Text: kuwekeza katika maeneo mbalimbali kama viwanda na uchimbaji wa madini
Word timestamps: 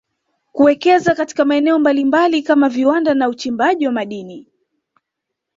kuwekeza 0.53 1.15
katika 1.15 1.45
maeneo 1.45 1.79
mbalimbali 1.79 2.43
kama 2.43 2.69
viwanda 2.69 3.13
na 3.13 3.29
uchimbaji 3.29 3.85
wa 3.85 3.91
madini 3.91 4.47